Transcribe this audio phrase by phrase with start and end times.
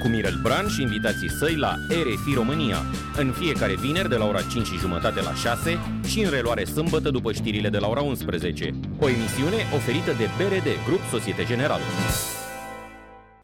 [0.00, 2.76] Cu Mirel Bran și invitații săi la RFI România,
[3.16, 7.10] în fiecare vineri de la ora 5 și jumătate la 6 și în reluare sâmbătă
[7.10, 8.74] după știrile de la ora 11.
[8.98, 11.82] O emisiune oferită de BRD, Grup Societe Generală.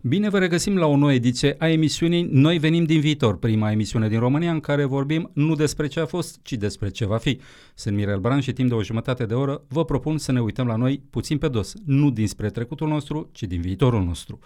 [0.01, 4.09] Bine vă regăsim la o nouă ediție a emisiunii Noi venim din viitor, prima emisiune
[4.09, 7.41] din România în care vorbim nu despre ce a fost, ci despre ce va fi.
[7.75, 10.67] Sunt Mirel Bran și timp de o jumătate de oră vă propun să ne uităm
[10.67, 14.39] la noi puțin pe dos, nu dinspre trecutul nostru, ci din viitorul nostru.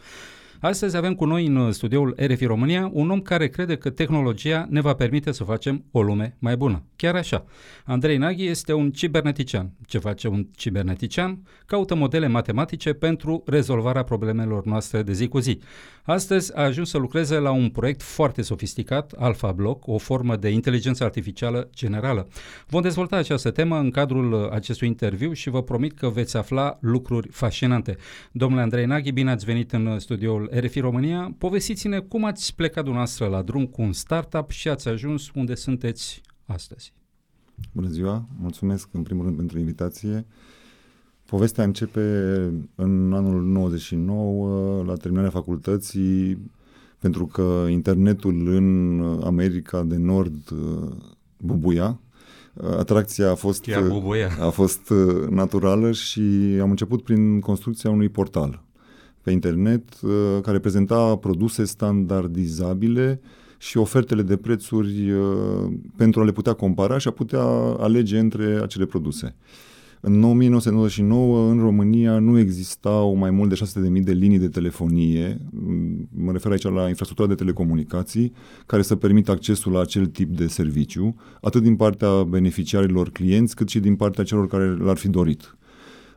[0.61, 4.81] Astăzi avem cu noi în studioul RFI România un om care crede că tehnologia ne
[4.81, 6.83] va permite să facem o lume mai bună.
[6.97, 7.45] Chiar așa.
[7.85, 9.73] Andrei Naghi este un cibernetician.
[9.87, 11.39] Ce face un cibernetician?
[11.67, 15.61] Caută modele matematice pentru rezolvarea problemelor noastre de zi cu zi.
[16.03, 20.49] Astăzi a ajuns să lucreze la un proiect foarte sofisticat, Alpha Block, o formă de
[20.49, 22.29] inteligență artificială generală.
[22.67, 27.29] Vom dezvolta această temă în cadrul acestui interviu și vă promit că veți afla lucruri
[27.29, 27.97] fascinante.
[28.33, 31.35] Domnule Andrei Naghi, bine ați venit în studioul RFI România.
[31.39, 36.21] Povestiți-ne cum ați plecat dumneavoastră la drum cu un startup și ați ajuns unde sunteți
[36.47, 36.93] astăzi.
[37.73, 40.27] Bună ziua, mulțumesc în primul rând pentru invitație.
[41.27, 42.01] Povestea începe
[42.75, 46.51] în anul 99, la terminarea facultății,
[46.99, 50.91] pentru că internetul în America de Nord uh,
[51.37, 52.01] bubuia.
[52.79, 53.65] Atracția a fost,
[54.41, 56.21] a fost uh, naturală și
[56.61, 58.65] am început prin construcția unui portal
[59.23, 60.11] pe internet uh,
[60.43, 63.21] care prezenta produse standardizabile
[63.59, 67.43] și ofertele de prețuri uh, pentru a le putea compara și a putea
[67.79, 69.37] alege între acele produse.
[70.03, 75.41] În 1999, în România, nu existau mai mult de 600.000 de linii de telefonie,
[76.17, 78.33] mă refer aici la infrastructura de telecomunicații,
[78.67, 83.69] care să permită accesul la acel tip de serviciu, atât din partea beneficiarilor clienți, cât
[83.69, 85.57] și din partea celor care l-ar fi dorit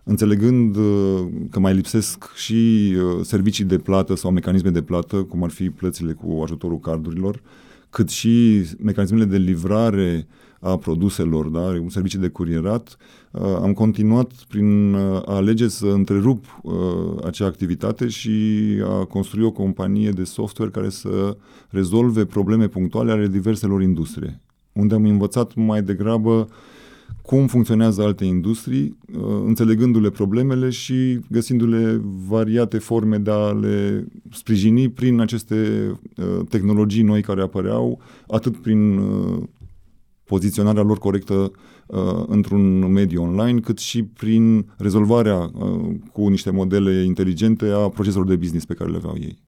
[0.04, 5.44] înțelegând uh, că mai lipsesc și uh, servicii de plată sau mecanisme de plată, cum
[5.44, 7.42] ar fi plățile cu ajutorul cardurilor,
[7.90, 10.28] cât și mecanismele de livrare
[10.60, 12.98] a produselor, da, un serviciu de curierat,
[13.32, 16.46] uh, am continuat prin a alege să întrerup
[17.26, 18.32] acea activitate și
[18.84, 21.38] a construi o companie de software care să
[21.70, 24.42] rezolve probleme punctuale ale diverselor industrie,
[24.74, 26.46] unde am învățat mai degrabă uh,
[27.24, 34.90] cum funcționează alte industrii, uh, înțelegându-le problemele și găsindu-le variate forme de a le sprijini
[34.90, 39.44] prin aceste uh, tehnologii noi care apăreau, atât prin uh,
[40.24, 41.52] poziționarea lor corectă
[42.28, 45.52] într-un mediu online, cât și prin rezolvarea
[46.12, 49.40] cu niște modele inteligente a proceselor de business pe care le aveau ei.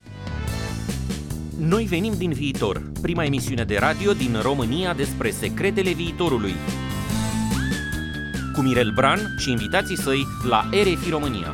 [1.60, 6.52] Noi venim din viitor, prima emisiune de radio din România despre secretele viitorului
[8.56, 11.54] cu Mirel Bran și invitații săi la RFI România.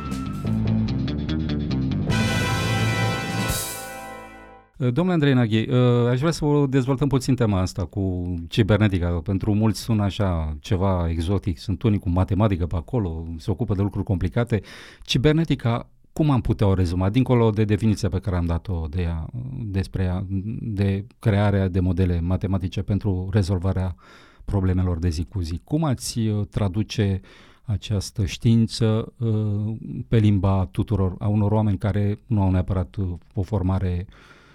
[4.76, 9.20] Domnule Andrei Naghi, uh, aș vrea să vă dezvoltăm puțin tema asta cu cibernetica.
[9.24, 13.82] Pentru mulți sună așa ceva exotic, sunt unii cu matematică pe acolo, se ocupă de
[13.82, 14.60] lucruri complicate.
[15.02, 19.26] Cibernetica, cum am putea o rezuma, dincolo de definiția pe care am dat-o de ea,
[19.64, 20.26] despre ea,
[20.60, 23.94] de crearea de modele matematice pentru rezolvarea
[24.44, 25.60] problemelor de zi cu zi.
[25.64, 27.20] Cum ați uh, traduce
[27.64, 29.76] această știință uh,
[30.08, 34.06] pe limba tuturor, a unor oameni care nu au neapărat uh, o formare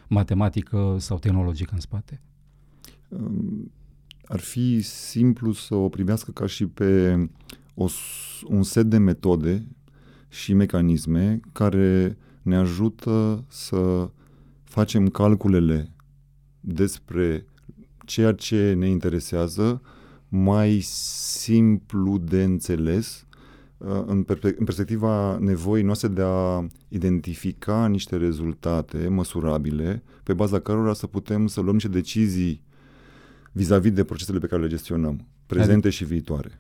[0.07, 2.21] matematică sau tehnologică în spate?
[3.07, 3.71] Um,
[4.25, 7.15] ar fi simplu să o primească ca și pe
[7.73, 7.87] o,
[8.47, 9.67] un set de metode
[10.29, 14.09] și mecanisme care ne ajută să
[14.63, 15.93] facem calculele
[16.59, 17.45] despre
[18.07, 19.81] ceea ce ne interesează
[20.29, 23.25] mai simplu de înțeles
[23.77, 24.23] uh, în,
[24.65, 31.61] perspectiva nevoii noastre de a identifica niște rezultate măsurabile pe baza cărora să putem să
[31.61, 32.61] luăm niște decizii
[33.51, 36.59] vis-a-vis de procesele pe care le gestionăm, prezente și viitoare.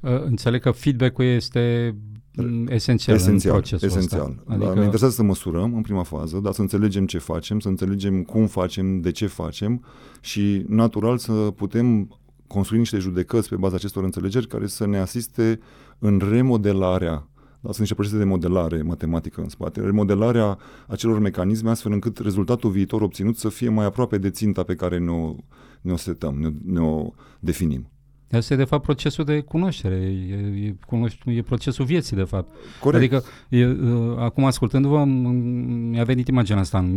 [0.00, 2.20] Uh, înțeleg că feedback-ul este mm,
[2.68, 4.20] esențial, esențial în procesul esențial.
[4.20, 4.42] ăsta.
[4.46, 4.64] Adică...
[4.64, 8.22] Da, ne interesează să măsurăm în prima fază, dar să înțelegem ce facem, să înțelegem
[8.22, 9.84] cum facem, de ce facem
[10.20, 15.60] și natural să putem construi niște judecăți pe baza acestor înțelegeri care să ne asiste
[15.98, 17.28] în remodelarea
[17.60, 22.70] da, sunt niște procese de modelare matematică în spate, remodelarea acelor mecanisme astfel încât rezultatul
[22.70, 25.34] viitor obținut să fie mai aproape de ținta pe care ne-o,
[25.80, 27.10] ne-o setăm, ne-o, ne-o
[27.40, 27.90] definim.
[28.30, 32.54] Asta e de fapt procesul de cunoaștere, e, e, cunoș- e procesul vieții de fapt.
[32.80, 33.12] Corect.
[33.12, 36.88] Adică e, uh, acum ascultându-vă m- mi-a venit imaginea asta în,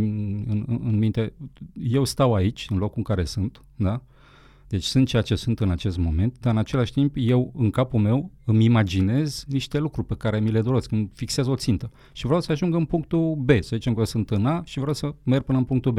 [0.47, 1.33] în, în minte.
[1.73, 4.01] Eu stau aici, în locul în care sunt, da?
[4.67, 7.99] Deci sunt ceea ce sunt în acest moment, dar în același timp eu, în capul
[7.99, 12.25] meu, îmi imaginez niște lucruri pe care mi le doresc, îmi fixez o țintă și
[12.25, 15.13] vreau să ajung în punctul B, să zicem că sunt în A și vreau să
[15.23, 15.97] merg până în punctul B.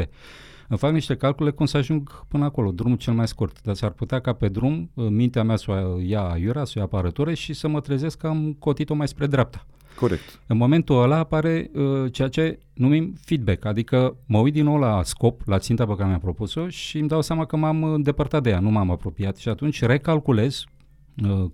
[0.71, 3.91] Îmi fac niște calcule cum să ajung până acolo, drumul cel mai scurt, dar s-ar
[3.91, 7.53] putea ca pe drum mintea mea să o ia aiurea, să o ia apărătură și
[7.53, 9.67] să mă trezesc că am cotit-o mai spre dreapta.
[9.97, 10.41] Corect.
[10.47, 15.03] În momentul ăla apare uh, ceea ce numim feedback, adică mă uit din nou la
[15.03, 18.51] scop, la ținta pe care mi-am propus-o și îmi dau seama că m-am îndepărtat de
[18.51, 20.80] ea, nu m-am apropiat și atunci recalculez uh,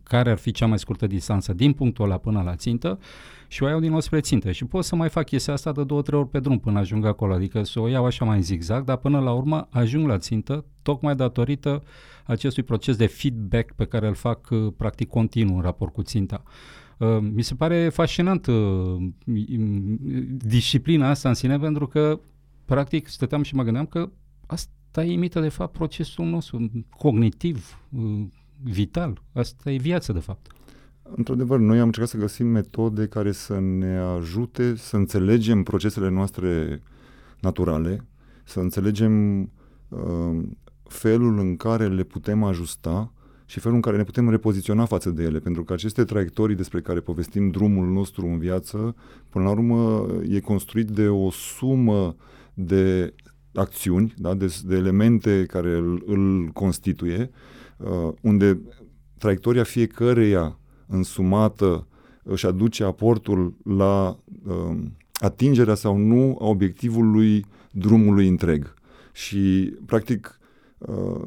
[0.02, 2.98] care ar fi cea mai scurtă distanță din punctul ăla până la țintă
[3.48, 5.84] și o iau din nou spre țintă și pot să mai fac chestia asta de
[5.84, 8.42] două, trei ori pe drum până ajung acolo, adică să o iau așa mai în
[8.42, 11.82] zigzag, dar până la urmă ajung la țintă tocmai datorită
[12.24, 16.42] acestui proces de feedback pe care îl fac uh, practic continuu în raport cu ținta.
[16.98, 18.96] Uh, mi se pare fascinant uh,
[20.28, 22.20] disciplina asta în sine pentru că
[22.64, 24.10] practic stăteam și mă gândeam că
[24.46, 28.26] asta imită de fapt procesul nostru cognitiv, uh,
[28.62, 29.22] vital.
[29.32, 30.50] Asta e viață de fapt.
[31.14, 36.82] Într-adevăr, noi am încercat să găsim metode care să ne ajute să înțelegem procesele noastre
[37.40, 38.06] naturale,
[38.44, 39.40] să înțelegem
[39.88, 40.42] uh,
[40.82, 43.12] felul în care le putem ajusta
[43.46, 46.80] și felul în care ne putem repoziționa față de ele, pentru că aceste traiectorii despre
[46.80, 48.94] care povestim drumul nostru în viață,
[49.30, 52.16] până la urmă e construit de o sumă
[52.54, 53.14] de
[53.54, 54.34] acțiuni, da?
[54.34, 57.36] de, de elemente care îl, îl constituie, uh,
[58.20, 58.60] unde
[59.18, 61.86] traiectoria fiecăreia însumată
[62.22, 64.76] își aduce aportul la uh,
[65.12, 68.74] atingerea sau nu a obiectivului drumului întreg.
[69.12, 70.38] Și, practic,
[70.78, 71.22] uh,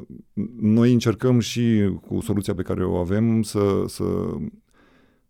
[0.60, 4.04] noi încercăm și cu soluția pe care o avem să, să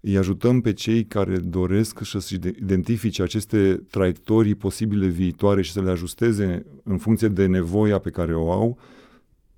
[0.00, 5.90] îi ajutăm pe cei care doresc să-și identifice aceste traiectorii posibile viitoare și să le
[5.90, 8.78] ajusteze în funcție de nevoia pe care o au,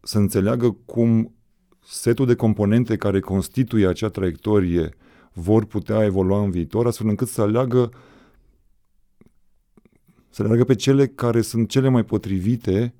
[0.02, 1.34] să înțeleagă cum
[1.84, 4.88] setul de componente care constituie acea traiectorie
[5.32, 7.90] vor putea evolua în viitor, astfel încât să aleagă
[10.30, 12.94] să aleagă pe cele care sunt cele mai potrivite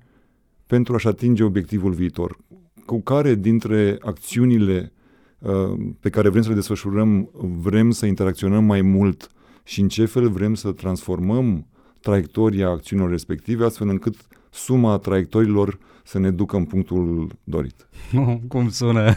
[0.67, 2.37] pentru a-și atinge obiectivul viitor.
[2.85, 4.93] Cu care dintre acțiunile
[5.39, 7.29] uh, pe care vrem să le desfășurăm
[7.61, 9.29] vrem să interacționăm mai mult
[9.63, 11.67] și în ce fel vrem să transformăm
[11.99, 14.15] traiectoria acțiunilor respective, astfel încât
[14.51, 17.87] suma traiectoriilor să ne ducă în punctul dorit.
[18.11, 19.15] Nu, cum sună?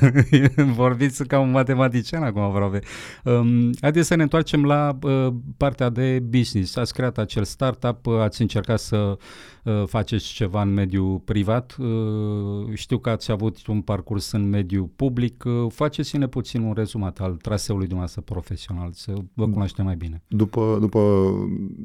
[0.75, 2.81] Vorbiți ca un matematician acum aproape.
[3.25, 6.77] Um, haideți să ne întoarcem la uh, partea de business.
[6.77, 9.19] Ați creat acel startup, uh, ați încercat să
[9.65, 11.77] uh, faceți ceva în mediul privat.
[11.79, 15.45] Uh, știu că ați avut un parcurs în mediul public.
[15.47, 20.23] Uh, faceți-ne puțin un rezumat al traseului dumneavoastră profesional, să vă cunoaștem mai bine.
[20.29, 21.33] După, după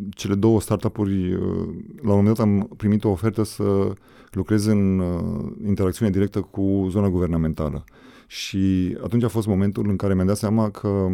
[0.09, 1.39] cele două startup-uri, uh,
[2.01, 3.93] la un moment dat am primit o ofertă să
[4.31, 7.83] lucrez în uh, interacțiune directă cu zona guvernamentală.
[8.27, 11.07] Și atunci a fost momentul în care mi-am dat seama că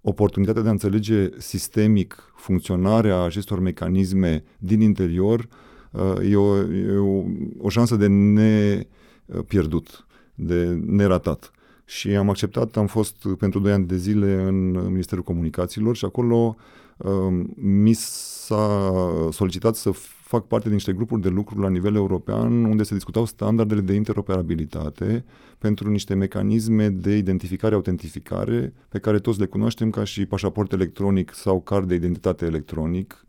[0.00, 5.48] oportunitatea de a înțelege sistemic funcționarea acestor mecanisme din interior
[5.90, 7.22] uh, e o, e o,
[7.58, 11.50] o șansă de nepierdut, de neratat.
[11.84, 16.56] Și am acceptat, am fost pentru 2 ani de zile în Ministerul Comunicațiilor și acolo
[16.96, 18.92] uh, mi s-a
[19.30, 19.90] solicitat să
[20.30, 23.92] fac parte din niște grupuri de lucru la nivel european unde se discutau standardele de
[23.92, 25.24] interoperabilitate
[25.58, 31.60] pentru niște mecanisme de identificare-autentificare pe care toți le cunoaștem ca și pașaport electronic sau
[31.60, 33.24] card de identitate electronic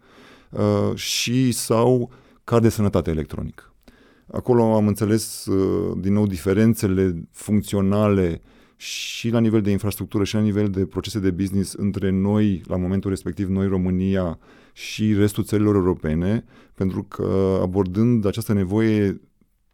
[0.50, 2.12] uh, și sau
[2.43, 3.74] card de sănătate electronic.
[4.31, 8.41] Acolo am înțeles uh, din nou diferențele funcționale
[8.75, 12.77] și la nivel de infrastructură și la nivel de procese de business între noi, la
[12.77, 14.39] momentul respectiv, noi România
[14.74, 19.22] și restul țărilor europene, pentru că abordând această nevoie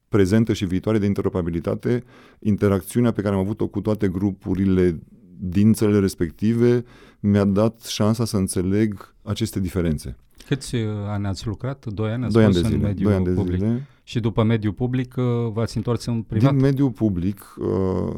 [0.09, 2.03] prezentă și viitoare de interoperabilitate,
[2.39, 4.99] interacțiunea pe care am avut-o cu toate grupurile
[5.39, 6.83] din țările respective
[7.19, 10.17] mi-a dat șansa să înțeleg aceste diferențe.
[10.47, 11.85] Câți uh, ani ați lucrat?
[11.85, 12.23] Doi ani?
[12.23, 12.75] Ați doi ani de zile.
[12.75, 13.57] În mediul doi ani de public.
[13.57, 13.87] zile.
[14.03, 15.23] Și după mediul public uh,
[15.53, 16.51] v-ați întors în privat?
[16.51, 18.15] Din mediul public uh,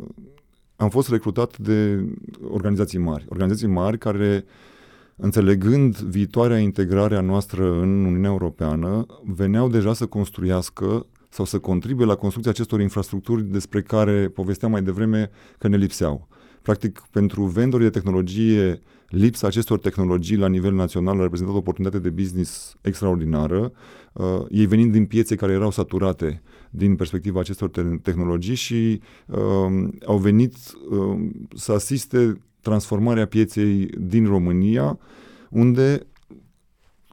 [0.76, 2.06] am fost recrutat de
[2.52, 3.26] organizații mari.
[3.30, 4.52] Organizații mari care uh,
[5.22, 12.06] înțelegând viitoarea integrare a noastră în Uniunea Europeană, veneau deja să construiască sau să contribuie
[12.06, 16.28] la construcția acestor infrastructuri despre care povesteam mai devreme că ne lipseau.
[16.62, 22.00] Practic, pentru vendori de tehnologie, lipsa acestor tehnologii la nivel național a reprezentat o oportunitate
[22.00, 23.72] de business extraordinară,
[24.14, 29.88] uh, ei venind din piețe care erau saturate din perspectiva acestor te- tehnologii și uh,
[30.06, 30.56] au venit
[30.90, 35.00] uh, să asiste transformarea pieței din România,
[35.50, 36.08] unde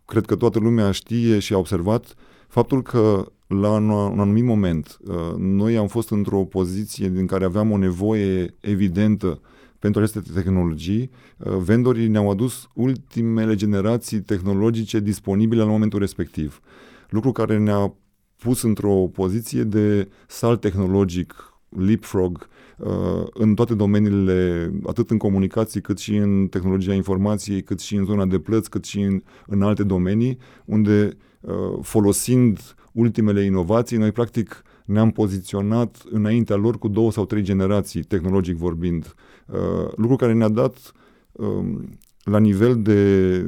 [0.04, 2.14] cred că toată lumea știe și a observat
[2.48, 7.44] faptul că la un, un anumit moment uh, noi am fost într-o poziție din care
[7.44, 9.40] aveam o nevoie evidentă
[9.78, 16.60] pentru aceste tehnologii, uh, vendorii ne-au adus ultimele generații tehnologice disponibile la momentul respectiv.
[17.08, 17.94] Lucru care ne-a
[18.36, 25.98] pus într-o poziție de salt tehnologic, leapfrog, uh, în toate domeniile, atât în comunicații, cât
[25.98, 29.82] și în tehnologia informației, cât și în zona de plăți, cât și în, în alte
[29.82, 37.26] domenii, unde uh, folosind ultimele inovații, noi practic ne-am poziționat înaintea lor cu două sau
[37.26, 39.14] trei generații, tehnologic vorbind.
[39.46, 40.92] Uh, lucru care ne-a dat
[41.32, 43.40] um, la nivel de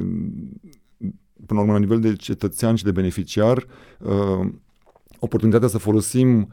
[1.45, 3.65] până la urmă, la nivel de cetățean și de beneficiar,
[3.99, 4.49] uh,
[5.19, 6.47] oportunitatea să folosim uh,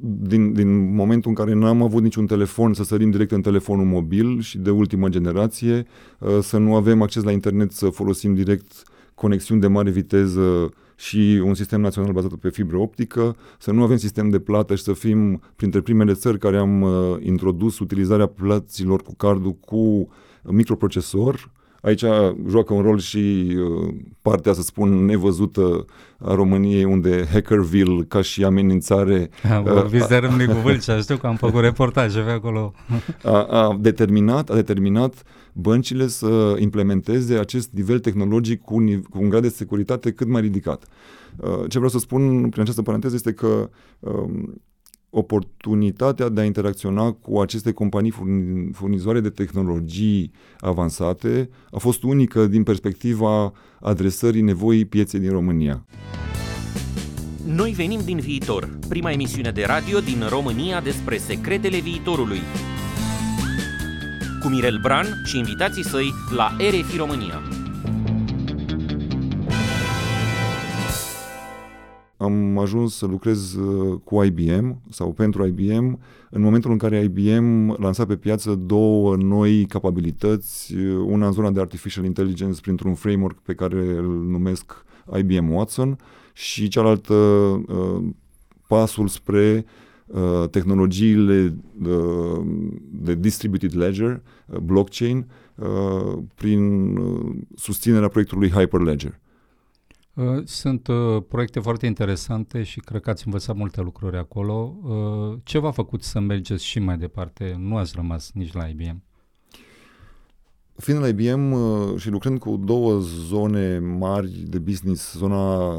[0.00, 3.84] din, din momentul în care nu am avut niciun telefon, să sărim direct în telefonul
[3.84, 5.86] mobil și de ultimă generație,
[6.18, 8.82] uh, să nu avem acces la internet, să folosim direct
[9.14, 13.96] conexiuni de mare viteză și un sistem național bazat pe fibră optică, să nu avem
[13.96, 19.02] sistem de plată și să fim printre primele țări care am uh, introdus utilizarea plăților
[19.02, 20.08] cu cardul cu
[20.42, 21.50] microprocesor,
[21.86, 22.04] Aici
[22.48, 25.84] joacă un rol și uh, partea, să spun, nevăzută
[26.18, 29.30] a României, unde Hackerville, ca și amenințare...
[29.62, 32.72] Vorbiți uh, de Râmnicu Vâlcea, știu că am făcut reportaje pe acolo.
[33.22, 38.74] A, a, determinat, a determinat băncile să implementeze acest nivel tehnologic cu,
[39.10, 40.84] cu un grad de securitate cât mai ridicat.
[41.36, 44.60] Uh, ce vreau să spun prin această paranteză este că um,
[45.18, 48.14] oportunitatea de a interacționa cu aceste companii
[48.72, 50.30] furnizoare de tehnologii
[50.60, 55.84] avansate a fost unică din perspectiva adresării nevoii pieței din România.
[57.46, 62.40] Noi venim din viitor, prima emisiune de radio din România despre secretele viitorului.
[64.42, 67.65] Cu Mirel Bran și invitații săi la RFI România.
[72.26, 75.98] Am ajuns să lucrez uh, cu IBM sau pentru IBM
[76.30, 81.50] în momentul în care IBM lansa pe piață două noi capabilități, uh, una în zona
[81.50, 84.84] de artificial intelligence printr-un framework pe care îl numesc
[85.18, 85.98] IBM Watson
[86.32, 88.04] și cealaltă uh,
[88.68, 89.64] pasul spre
[90.50, 91.56] tehnologiile
[92.90, 94.22] de distributed ledger,
[94.62, 95.26] blockchain,
[96.34, 96.94] prin
[97.54, 99.20] susținerea proiectului Hyperledger.
[100.16, 104.76] Uh, sunt uh, proiecte foarte interesante și cred că ați învățat multe lucruri acolo.
[104.82, 107.56] Uh, ce v-a făcut să mergeți și mai departe?
[107.58, 109.02] Nu ați rămas nici la IBM.
[110.76, 115.72] Fiind la IBM uh, și lucrând cu două zone mari de business, zona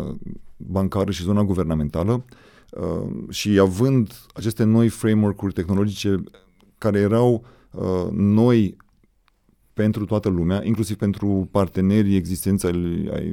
[0.57, 2.25] bancară și zona guvernamentală,
[2.71, 6.23] uh, și având aceste noi framework-uri tehnologice
[6.77, 8.77] care erau uh, noi
[9.77, 12.71] pentru toată lumea, inclusiv pentru partenerii existenți ai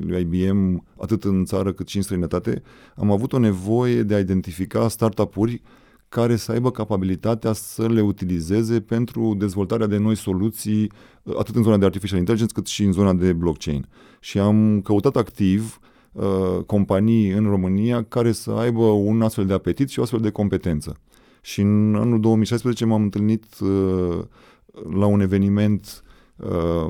[0.00, 2.62] lui IBM, atât în țară cât și în străinătate,
[2.96, 5.62] am avut o nevoie de a identifica startup-uri
[6.08, 10.90] care să aibă capabilitatea să le utilizeze pentru dezvoltarea de noi soluții,
[11.38, 13.86] atât în zona de artificial intelligence cât și în zona de blockchain.
[14.20, 15.78] Și am căutat activ
[16.12, 20.30] uh, companii în România care să aibă un astfel de apetit și o astfel de
[20.30, 20.96] competență.
[21.40, 24.24] Și în anul 2016 m-am întâlnit uh,
[24.98, 26.03] la un eveniment
[26.36, 26.86] uh,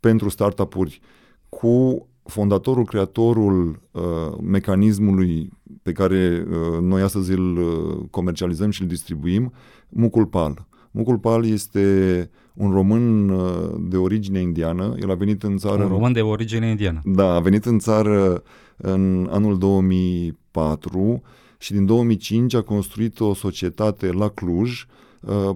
[0.00, 1.00] pentru startup-uri
[1.48, 4.02] cu fondatorul, creatorul uh,
[4.42, 5.50] mecanismului
[5.82, 9.52] pe care uh, noi astăzi îl uh, comercializăm și îl distribuim,
[9.88, 10.66] Mucul Pal.
[10.90, 14.94] Mucul Pal este un român uh, de origine indiană.
[15.00, 15.82] El a venit în țară...
[15.82, 17.00] Un român de origine indiană.
[17.04, 18.42] Da, a venit în țară
[18.76, 21.22] în anul 2004
[21.58, 25.03] și din 2005 a construit o societate la Cluj Uh,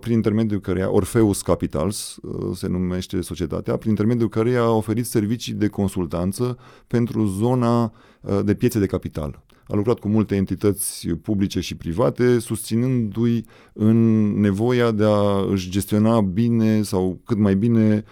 [0.00, 5.52] prin intermediul căreia, Orpheus Capitals uh, se numește societatea, prin intermediul căreia a oferit servicii
[5.52, 7.82] de consultanță pentru zona
[8.20, 9.42] uh, de piețe de capital.
[9.66, 16.20] A lucrat cu multe entități publice și private, susținându-i în nevoia de a își gestiona
[16.20, 18.04] bine sau cât mai bine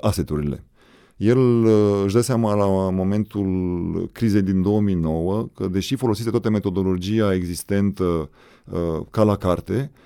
[0.00, 0.64] aseturile.
[1.16, 1.38] El
[2.04, 8.30] își dă seama la momentul crizei din 2009 că deși folosise toată metodologia existentă
[9.10, 10.05] ca la carte, Uh,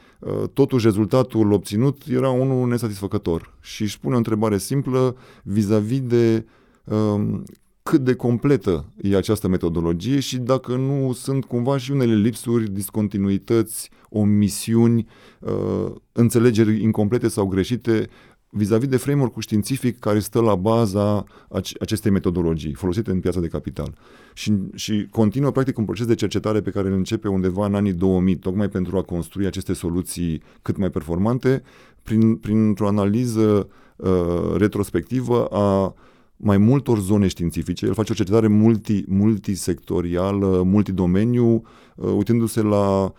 [0.52, 6.46] totuși rezultatul obținut era unul nesatisfăcător și își pune o întrebare simplă vis-a-vis de
[6.84, 7.44] um,
[7.82, 13.90] cât de completă e această metodologie și dacă nu sunt cumva și unele lipsuri, discontinuități,
[14.08, 15.06] omisiuni,
[15.40, 18.08] uh, înțelegeri incomplete sau greșite
[18.50, 21.25] vis-a-vis de framework-ul științific care stă la baza
[21.80, 23.95] acestei metodologii folosite în piața de capital.
[24.35, 27.92] Și, și continuă practic un proces de cercetare pe care îl începe undeva în anii
[27.92, 31.62] 2000, tocmai pentru a construi aceste soluții cât mai performante,
[32.02, 35.95] prin, printr-o analiză uh, retrospectivă a
[36.37, 37.87] mai multor zone științifice.
[37.87, 41.62] El face o cercetare multi, multisectorială, multidomeniu,
[41.97, 43.11] uh, uitându-se la uh,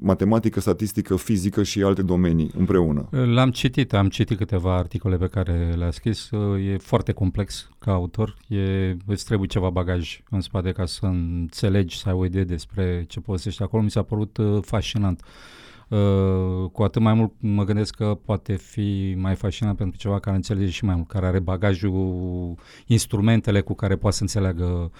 [0.00, 3.08] matematică, statistică, fizică și alte domenii împreună.
[3.10, 6.30] L-am citit, am citit câteva articole pe care le-a scris.
[6.30, 8.36] Uh, e foarte complex ca autor.
[8.48, 13.04] E, îți trebuie ceva bagaj în spate ca să înțelegi, să ai o idee despre
[13.08, 13.82] ce posești acolo.
[13.82, 15.20] Mi s-a părut uh, fascinant.
[15.20, 20.18] Uh, Uh, cu atât mai mult mă gândesc că poate fi mai fascinant pentru ceva
[20.18, 22.54] care înțelege și mai mult, care are bagajul,
[22.86, 24.90] instrumentele cu care poate să înțeleagă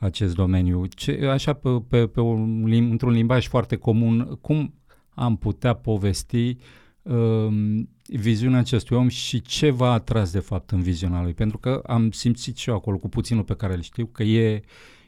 [0.00, 0.86] acest domeniu.
[0.86, 4.74] Ce, așa, pe, pe, pe un, într-un limbaj foarte comun, cum
[5.14, 6.56] am putea povesti
[7.02, 7.48] uh,
[8.06, 11.34] viziunea acestui om și ce v-a atras de fapt în viziunea lui?
[11.34, 14.62] Pentru că am simțit și eu acolo, cu puținul pe care îl știu, că e,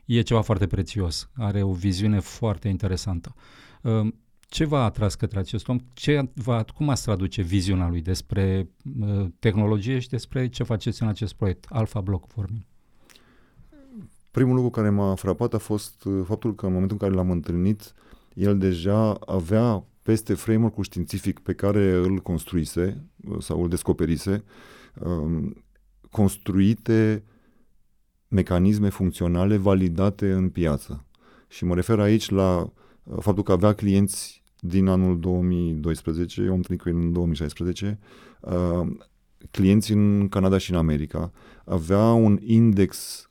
[0.04, 1.30] e ceva foarte prețios.
[1.34, 3.34] Are o viziune foarte interesantă.
[3.82, 4.12] Uh,
[4.48, 5.78] ce v-a atras către acest om?
[5.92, 8.68] Ce va, cum ați traduce viziunea lui despre
[9.00, 11.66] uh, tehnologie și despre ce faceți în acest proiect?
[11.68, 12.66] Alpha Block vorbim.
[14.32, 17.30] Primul lucru care m-a frapat a fost uh, faptul că în momentul în care l-am
[17.30, 17.94] întâlnit,
[18.34, 24.44] el deja avea peste framework-ul științific pe care îl construise uh, sau îl descoperise,
[25.04, 25.64] um,
[26.10, 27.24] construite
[28.28, 31.04] mecanisme funcționale validate în piață.
[31.48, 32.72] Și mă refer aici la
[33.02, 37.98] uh, faptul că avea clienți din anul 2012, eu am întâlnit cu el în 2016,
[38.40, 38.86] uh,
[39.50, 41.32] clienți în Canada și în America,
[41.64, 43.30] avea un index uh,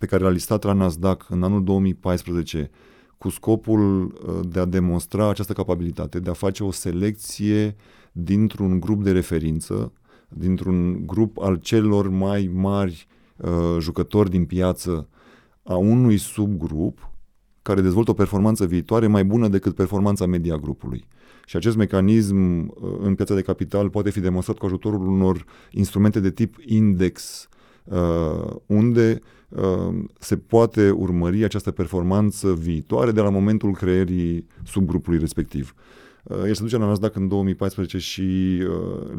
[0.00, 2.70] pe care l-a listat la Nasdaq în anul 2014
[3.18, 7.76] cu scopul uh, de a demonstra această capabilitate, de a face o selecție
[8.12, 9.92] dintr-un grup de referință,
[10.28, 13.06] dintr-un grup al celor mai mari
[13.36, 15.08] uh, jucători din piață
[15.62, 17.10] a unui subgrup
[17.62, 21.04] care dezvoltă o performanță viitoare mai bună decât performanța media grupului.
[21.46, 26.20] Și acest mecanism uh, în piața de capital poate fi demonstrat cu ajutorul unor instrumente
[26.20, 27.58] de tip index, uh,
[28.66, 35.74] unde uh, se poate urmări această performanță viitoare de la momentul creierii subgrupului respectiv.
[36.46, 38.58] El se duce la Nasdaq în 2014 și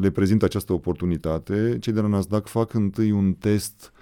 [0.00, 1.76] le prezintă această oportunitate.
[1.80, 3.92] Cei de la Nasdaq fac întâi un test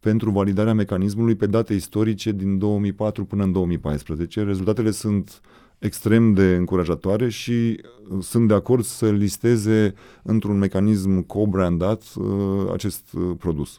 [0.00, 4.42] pentru validarea mecanismului pe date istorice din 2004 până în 2014.
[4.42, 5.40] Rezultatele sunt
[5.78, 7.80] extrem de încurajatoare și
[8.10, 13.78] uh, sunt de acord să listeze într-un mecanism co-brandat uh, acest uh, produs.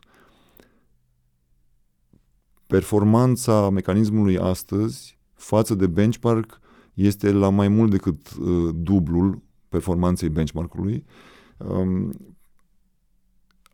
[2.69, 6.60] Performanța mecanismului astăzi față de benchmark
[6.93, 8.36] este la mai mult decât
[8.73, 11.05] dublul performanței benchmarkului.
[11.58, 12.12] Um,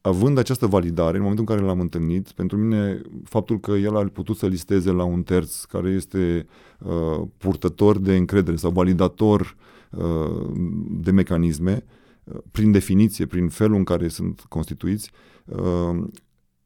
[0.02, 4.04] având această validare, în momentul în care l-am întâlnit, pentru mine faptul că el a
[4.04, 6.48] putut să listeze la un terț care este
[6.80, 9.56] uh, purtător de încredere sau validator
[9.92, 10.52] uh,
[10.90, 11.86] de mecanisme,
[12.24, 15.12] uh, prin definiție, prin felul în care sunt constituiți,
[15.46, 16.04] uh,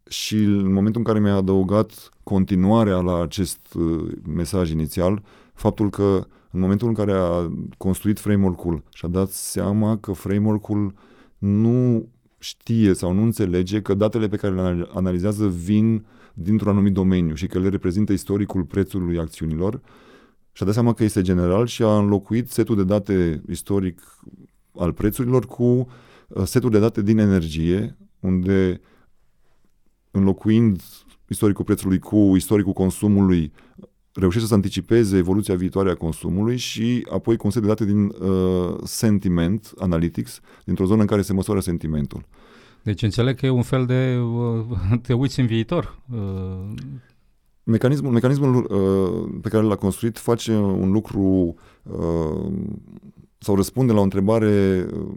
[0.09, 6.27] și în momentul în care mi-a adăugat continuarea la acest uh, mesaj inițial, faptul că
[6.51, 10.93] în momentul în care a construit framework-ul și-a dat seama că framework-ul
[11.37, 17.33] nu știe sau nu înțelege că datele pe care le analizează vin dintr-un anumit domeniu
[17.33, 19.81] și că le reprezintă istoricul prețului acțiunilor
[20.51, 24.01] și a dat seama că este general și a înlocuit setul de date istoric
[24.75, 28.81] al prețurilor cu uh, setul de date din energie, unde
[30.11, 30.81] înlocuind
[31.27, 33.51] istoricul prețului cu istoricul consumului,
[34.13, 38.05] reușește să anticipeze evoluția viitoare a consumului și apoi cu un set de date din
[38.05, 42.25] uh, sentiment, analytics, dintr-o zonă în care se măsoară sentimentul.
[42.83, 46.01] Deci înțeleg că e un fel de uh, te uiți în viitor.
[46.13, 46.73] Uh...
[47.63, 52.51] Mecanismul, mecanismul uh, pe care l-a construit face un lucru uh,
[53.37, 55.15] sau răspunde la o întrebare uh,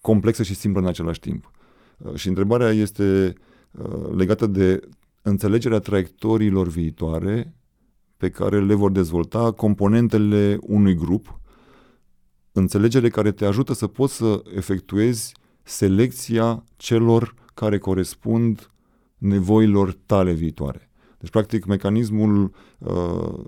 [0.00, 1.44] complexă și simplă în același timp.
[1.44, 1.61] Uh,
[2.14, 3.32] și întrebarea este
[3.70, 4.80] uh, legată de
[5.22, 7.56] înțelegerea traiectoriilor viitoare
[8.16, 11.40] pe care le vor dezvolta componentele unui grup,
[12.52, 18.70] înțelegere care te ajută să poți să efectuezi selecția celor care corespund
[19.18, 20.90] nevoilor tale viitoare.
[21.18, 23.44] Deci, practic, mecanismul uh,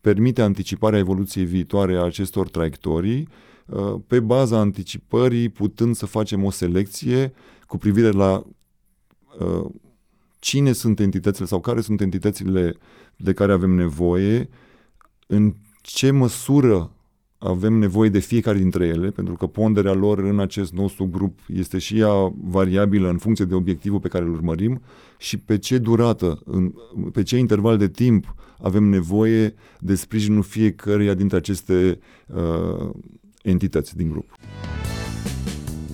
[0.00, 3.28] permite anticiparea evoluției viitoare a acestor traiectorii,
[3.66, 7.32] uh, pe baza anticipării, putând să facem o selecție
[7.66, 8.42] cu privire la
[9.38, 9.70] uh,
[10.38, 12.74] cine sunt entitățile sau care sunt entitățile
[13.16, 14.48] de care avem nevoie,
[15.26, 16.90] în ce măsură
[17.38, 21.78] avem nevoie de fiecare dintre ele, pentru că ponderea lor în acest nostru grup este
[21.78, 24.82] și ea variabilă în funcție de obiectivul pe care îl urmărim
[25.18, 26.72] și pe ce durată, în,
[27.12, 32.90] pe ce interval de timp avem nevoie de sprijinul fiecăreia dintre aceste uh,
[33.42, 34.36] entități din grup.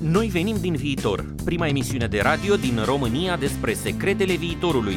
[0.02, 4.94] Noi venim din viitor, prima emisiune de radio din România despre secretele viitorului.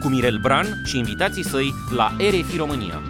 [0.00, 3.00] Cu Mirel Bran și invitații săi la RFI România.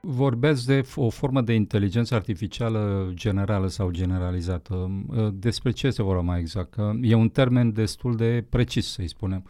[0.00, 4.90] Vorbeați de o formă de inteligență artificială generală sau generalizată.
[5.32, 6.74] Despre ce se vorba mai exact?
[7.00, 9.44] E un termen destul de precis, să-i spunem.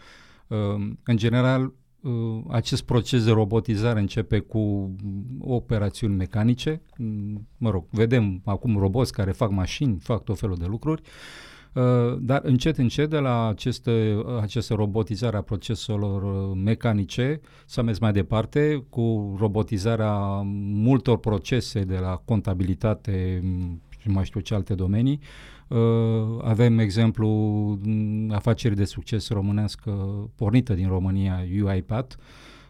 [1.05, 1.72] În general, Uh,
[2.48, 4.90] acest proces de robotizare începe cu
[5.40, 6.82] operațiuni mecanice.
[6.98, 11.02] Mm, mă rog, vedem acum roboți care fac mașini, fac tot felul de lucruri,
[11.74, 17.98] uh, dar încet, încet, de la aceste, aceste robotizare a proceselor uh, mecanice, s-a mers
[17.98, 20.40] mai departe cu robotizarea
[20.72, 25.55] multor procese de la contabilitate mm, și mai știu ce alte domenii, Uh,
[26.42, 27.29] avem exemplu
[28.31, 29.90] afacerii de succes românească
[30.35, 32.14] pornită din România, UiPath,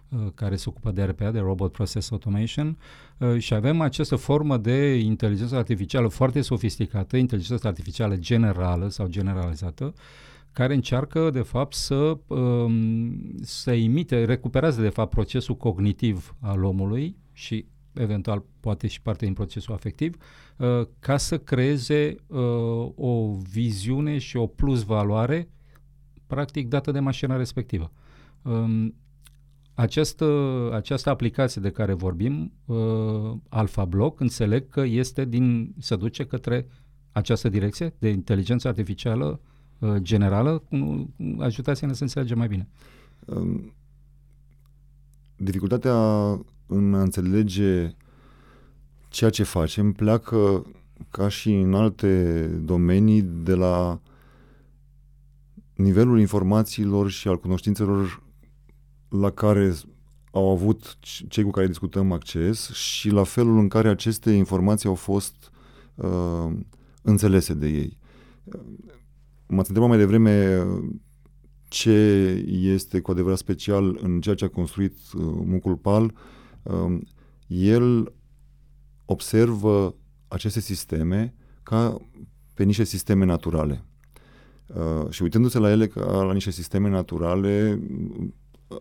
[0.09, 2.79] uh, care se ocupă de RPA, de Robot Process Automation,
[3.19, 9.95] uh, și avem această formă de inteligență artificială foarte sofisticată, inteligență artificială generală sau generalizată,
[10.53, 17.17] care încearcă, de fapt, să, um, să imite, recuperează, de fapt, procesul cognitiv al omului
[17.33, 20.46] și eventual poate și parte din procesul afectiv, uh,
[20.99, 25.49] ca să creeze uh, o viziune și o plus valoare
[26.27, 27.93] practic dată de mașina respectivă.
[28.43, 28.95] Um,
[29.75, 30.27] această,
[30.73, 36.67] această aplicație de care vorbim, uh, Alpha Block, înțeleg că este din, se duce către
[37.13, 39.41] această direcție de inteligență artificială
[39.97, 40.63] generală.
[41.39, 42.69] Ajutați-ne să înțelegem mai bine.
[43.25, 43.75] Um,
[45.37, 45.95] dificultatea
[46.67, 47.97] în a înțelege
[49.09, 50.67] ceea ce facem pleacă
[51.11, 54.01] ca și în alte domenii de la
[55.75, 58.23] nivelul informațiilor și al cunoștințelor
[59.09, 59.75] la care
[60.31, 64.95] au avut cei cu care discutăm acces și la felul în care aceste informații au
[64.95, 65.51] fost
[65.95, 66.53] uh,
[67.03, 67.99] înțelese de ei.
[69.47, 70.67] M-ați întrebat mai devreme
[71.69, 71.91] ce
[72.49, 76.15] este cu adevărat special în ceea ce a construit uh, Mucul Pal.
[76.63, 77.03] Um,
[77.47, 78.13] el
[79.07, 79.95] observă
[80.29, 82.01] aceste sisteme ca
[82.55, 83.85] pe niște sisteme naturale.
[84.67, 87.81] Uh, și uitându-se la ele ca la niște sisteme naturale,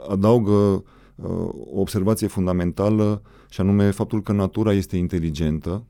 [0.10, 0.84] adaugă uh,
[1.74, 5.86] o observație fundamentală și anume faptul că natura este inteligentă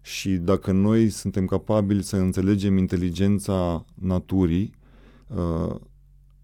[0.00, 4.74] și dacă noi suntem capabili să înțelegem inteligența naturii,
[5.26, 5.74] uh,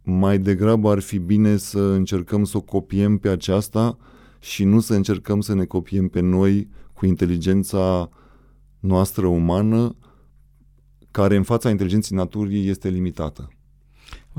[0.03, 3.99] mai degrabă ar fi bine să încercăm să o copiem pe aceasta
[4.43, 8.11] și nu să încercăm să ne copiem pe noi cu inteligența
[8.81, 9.97] noastră umană,
[11.11, 13.53] care în fața inteligenței naturii este limitată.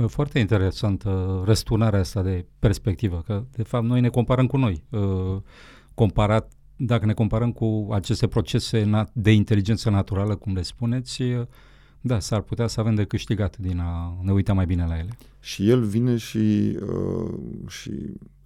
[0.08, 4.84] Foarte interesantă răsturnarea asta de perspectivă, că de fapt noi ne comparăm cu noi.
[5.94, 11.24] Comparat, dacă ne comparăm cu aceste procese de inteligență naturală, cum le spuneți,
[12.02, 15.18] da, s-ar putea să avem de câștigat din a ne uita mai bine la ele.
[15.40, 17.34] Și el vine și, uh,
[17.68, 17.92] și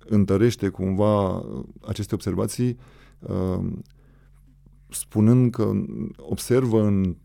[0.09, 1.45] întărește cumva
[1.81, 2.77] aceste observații
[3.19, 3.65] uh,
[4.89, 5.71] spunând că
[6.17, 7.15] observă în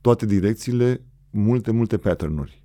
[0.00, 2.64] toate direcțiile multe, multe patternuri.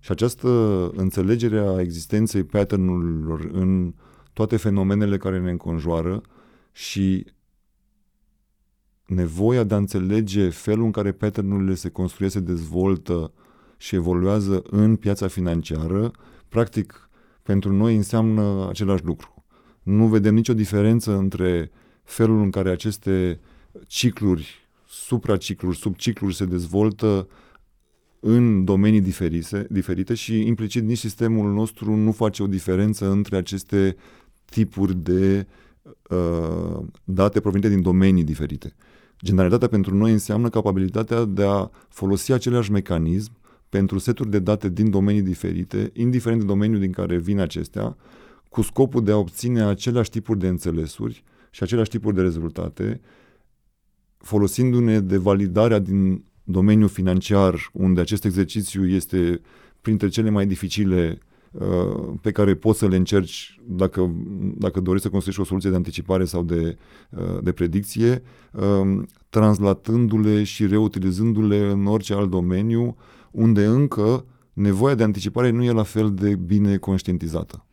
[0.00, 0.48] Și această
[0.94, 3.94] înțelegere a existenței patternurilor în
[4.32, 6.20] toate fenomenele care ne înconjoară
[6.72, 7.26] și
[9.06, 13.32] nevoia de a înțelege felul în care patternurile se construiesc, se dezvoltă
[13.76, 16.10] și evoluează în piața financiară,
[16.48, 17.09] practic
[17.42, 19.44] pentru noi înseamnă același lucru.
[19.82, 21.70] Nu vedem nicio diferență între
[22.02, 23.40] felul în care aceste
[23.86, 27.28] cicluri, supracicluri, subcicluri se dezvoltă
[28.20, 33.96] în domenii diferite, diferite și implicit nici sistemul nostru nu face o diferență între aceste
[34.44, 35.46] tipuri de
[36.10, 38.74] uh, date provenite din domenii diferite.
[39.22, 43.32] Generalitatea pentru noi înseamnă capabilitatea de a folosi același mecanism
[43.70, 47.96] pentru seturi de date din domenii diferite, indiferent de domeniul din care vin acestea,
[48.48, 53.00] cu scopul de a obține aceleași tipuri de înțelesuri și aceleași tipuri de rezultate,
[54.16, 59.40] folosindu-ne de validarea din domeniul financiar, unde acest exercițiu este
[59.80, 61.18] printre cele mai dificile
[61.50, 64.14] uh, pe care poți să le încerci dacă,
[64.56, 66.76] dacă dorești să construiești o soluție de anticipare sau de,
[67.10, 72.96] uh, de predicție, um, translatându-le și reutilizându-le în orice alt domeniu
[73.30, 77.64] unde încă nevoia de anticipare nu e la fel de bine conștientizată.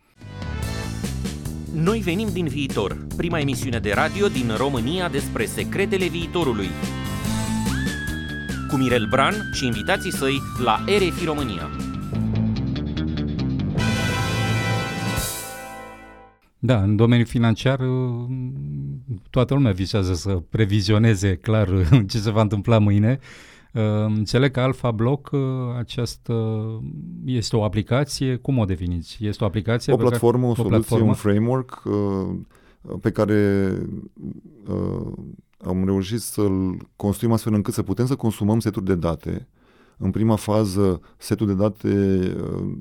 [1.74, 6.68] Noi venim din viitor, prima emisiune de radio din România despre secretele viitorului.
[8.68, 11.68] Cu Mirel Bran și invitații săi la RFI România.
[16.58, 17.80] Da, în domeniul financiar
[19.30, 23.18] toată lumea visează să previzioneze clar ce se va întâmpla mâine.
[24.06, 25.30] Înțeleg că Alpha Block
[25.78, 26.34] această
[27.24, 29.18] este o aplicație, cum o definiți?
[29.20, 29.92] Este o aplicație?
[29.92, 31.06] O platformă, o, o soluție, platformă?
[31.06, 32.36] un framework uh,
[33.00, 33.72] pe care
[34.68, 35.12] uh,
[35.64, 39.48] am reușit să-l construim astfel încât să putem să consumăm seturi de date.
[39.96, 41.88] În prima fază, setul de date
[42.42, 42.72] uh,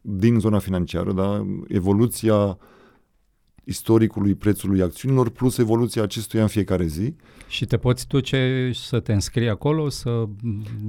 [0.00, 1.46] din zona financiară, da?
[1.68, 2.58] evoluția
[3.64, 7.14] istoricului prețului acțiunilor plus evoluția acestuia în fiecare zi.
[7.48, 10.24] Și te poți duce să te înscrii acolo, să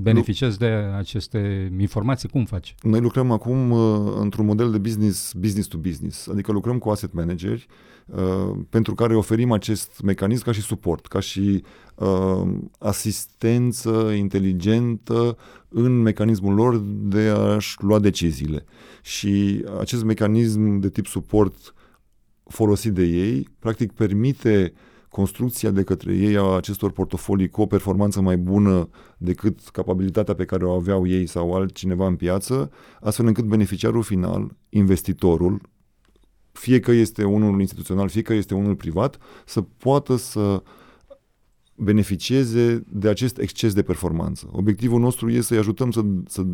[0.02, 0.68] beneficiezi nu.
[0.68, 2.30] de aceste informații?
[2.30, 2.76] Cum faci?
[2.82, 7.14] Noi lucrăm acum uh, într-un model de business, business to business, adică lucrăm cu asset
[7.14, 7.66] manageri
[8.06, 11.64] uh, pentru care oferim acest mecanism ca și suport, ca și
[11.96, 12.42] uh,
[12.80, 15.38] asistență inteligentă
[15.70, 18.66] în mecanismul lor de a-și lua deciziile.
[19.02, 21.74] Și acest mecanism de tip suport
[22.50, 24.74] folosit de ei, practic permite
[25.10, 30.46] construcția de către ei a acestor portofolii cu o performanță mai bună decât capabilitatea pe
[30.46, 35.62] care o aveau ei sau altcineva în piață, astfel încât beneficiarul final, investitorul,
[36.52, 40.64] fie că este unul instituțional, fie că este unul privat, să poată să
[41.76, 44.50] beneficieze de acest exces de performanță.
[44.52, 46.46] Obiectivul nostru este să-i ajutăm să, să,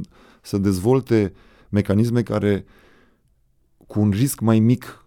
[0.41, 1.34] să dezvolte
[1.69, 2.65] mecanisme care
[3.88, 5.06] cu un risc mai mic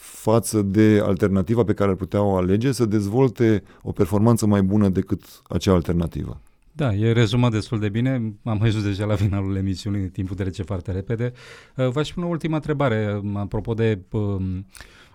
[0.00, 4.88] față de alternativa pe care ar putea o alege, să dezvolte o performanță mai bună
[4.88, 6.40] decât acea alternativă.
[6.72, 8.34] Da, e rezumat destul de bine.
[8.44, 11.32] Am ajuns deja la finalul emisiunii, timpul trece foarte repede.
[11.76, 14.66] Uh, v-aș pune o ultimă întrebare, apropo de um,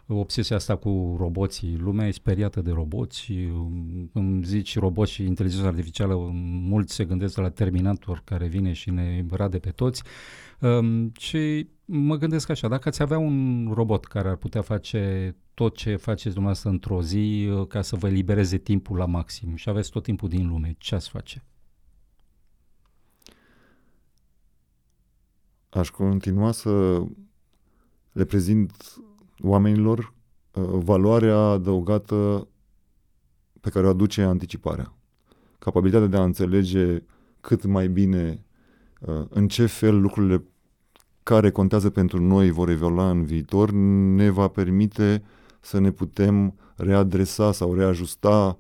[0.08, 1.78] obsesia asta cu roboții.
[1.82, 3.32] Lumea e speriată de roboți.
[4.14, 6.30] Îmi zici roboți și inteligența artificială,
[6.68, 10.04] mulți se gândesc la Terminator care vine și ne rade pe toți.
[10.60, 15.76] Um, și mă gândesc așa, dacă ați avea un robot care ar putea face tot
[15.76, 19.92] ce faceți dumneavoastră într-o zi uh, ca să vă elibereze timpul la maxim și aveți
[19.92, 21.44] tot timpul din lume, ce ați face?
[25.70, 27.04] Aș continua să
[28.12, 28.96] le prezint
[29.40, 30.00] oamenilor
[30.54, 32.48] uh, valoarea adăugată
[33.62, 34.94] pe care o aduce anticiparea.
[35.60, 37.04] Capabilitatea de a înțelege
[37.42, 38.46] cât mai bine
[39.00, 40.44] uh, în ce fel lucrurile
[41.26, 45.24] care contează pentru noi vor evolua în viitor ne va permite
[45.62, 48.58] să ne putem readresa sau reajusta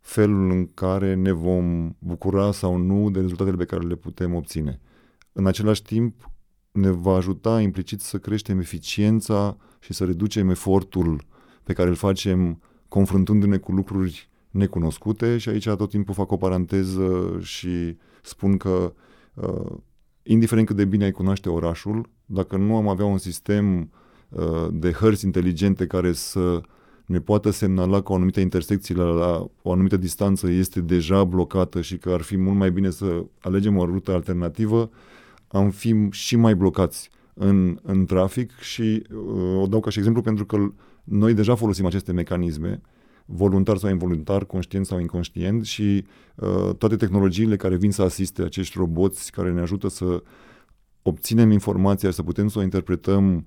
[0.00, 4.80] felul în care ne vom bucura sau nu de rezultatele pe care le putem obține.
[5.32, 6.30] În același timp,
[6.72, 11.26] ne va ajuta implicit să creștem eficiența și să reducem efortul
[11.62, 17.38] pe care îl facem confruntându-ne cu lucruri necunoscute și aici tot timpul fac o paranteză
[17.40, 18.92] și spun că
[19.34, 19.76] uh,
[20.28, 23.90] indiferent cât de bine ai cunoaște orașul, dacă nu am avea un sistem
[24.28, 26.60] uh, de hărți inteligente care să
[27.06, 31.80] ne poată semnala că o anumită intersecție la, la o anumită distanță este deja blocată
[31.80, 34.90] și că ar fi mult mai bine să alegem o rută alternativă,
[35.48, 40.22] am fi și mai blocați în, în trafic și uh, o dau ca și exemplu
[40.22, 40.56] pentru că
[41.04, 42.80] noi deja folosim aceste mecanisme
[43.30, 48.78] voluntar sau involuntar, conștient sau inconștient și uh, toate tehnologiile care vin să asiste acești
[48.78, 50.22] roboți care ne ajută să
[51.02, 53.46] obținem informația, să putem să o interpretăm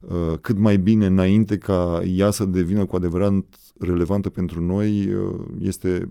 [0.00, 3.44] uh, cât mai bine înainte ca ea să devină cu adevărat
[3.78, 6.10] relevantă pentru noi, uh, este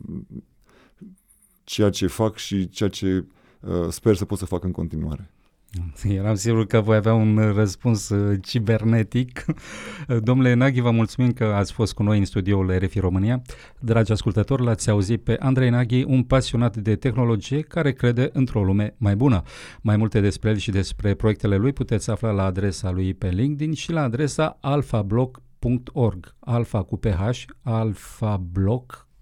[1.64, 3.26] ceea ce fac și ceea ce
[3.60, 5.34] uh, sper să pot să fac în continuare.
[6.04, 9.46] Eram sigur că voi avea un răspuns uh, cibernetic.
[10.28, 13.42] Domnule Naghi, vă mulțumim că ați fost cu noi în studioul RFI România.
[13.80, 18.96] Dragi ascultători, l-ați auzit pe Andrei Naghi, un pasionat de tehnologie care crede într-o lume
[18.98, 19.42] mai bună.
[19.82, 23.74] Mai multe despre el și despre proiectele lui puteți afla la adresa lui pe LinkedIn
[23.74, 26.36] și la adresa alphablock.org.
[26.40, 27.46] Alfa cu PH,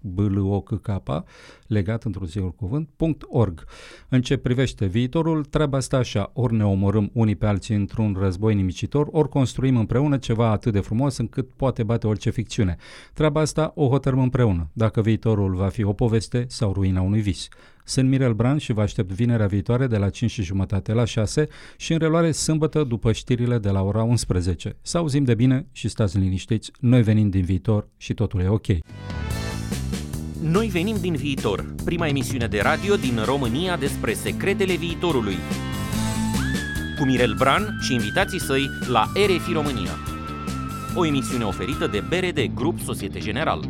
[0.04, 1.24] alphablock blokk,
[1.66, 2.88] legat într-un singur cuvânt,
[3.28, 3.64] .org.
[4.08, 8.54] În ce privește viitorul, treaba asta așa, ori ne omorâm unii pe alții într-un război
[8.54, 12.76] nimicitor, ori construim împreună ceva atât de frumos încât poate bate orice ficțiune.
[13.12, 17.48] Treaba asta o hotărâm împreună, dacă viitorul va fi o poveste sau ruina unui vis.
[17.84, 21.46] Sunt Mirel Bran și vă aștept vinerea viitoare de la 5 și jumătate la 6
[21.76, 24.76] și în reluare sâmbătă după știrile de la ora 11.
[24.82, 28.66] Să auzim de bine și stați liniștiți, noi venim din viitor și totul e ok.
[30.50, 35.36] Noi venim din viitor, prima emisiune de radio din România despre secretele viitorului.
[36.98, 39.90] Cu Mirel Bran și invitații săi la RFI România.
[40.94, 43.68] O emisiune oferită de BRD Grup Societe General.